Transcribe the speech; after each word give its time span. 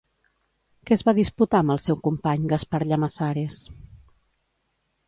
Què 0.89 0.95
es 0.95 1.03
va 1.09 1.13
disputar 1.17 1.61
amb 1.65 1.75
el 1.75 1.83
seu 1.85 2.01
company, 2.09 2.49
Gaspar 2.55 2.81
Llamazares? 2.89 3.63